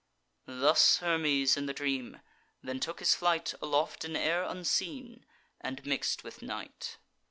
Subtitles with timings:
[0.47, 2.21] Thus Hermes in the dream;
[2.63, 5.27] then took his flight Aloft in air unseen,
[5.59, 6.97] and mix'd with night.